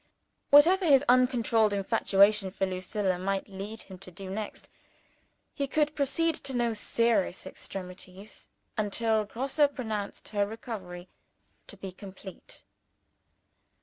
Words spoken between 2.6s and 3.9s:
Lucilla might lead